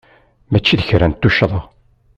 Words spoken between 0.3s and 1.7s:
Mačči d kra n tuccḍa.